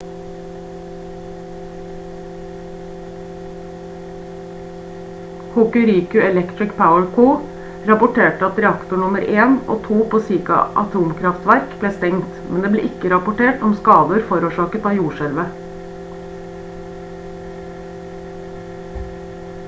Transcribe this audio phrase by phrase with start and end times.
[5.57, 7.25] hokuriku electric power co
[7.91, 12.87] rapporterte at reaktor nr 1 og 2 på shika atomkraftverk ble stengt men det ble
[12.91, 15.55] ikke rapportert om skader forårsaket av jordskjelvet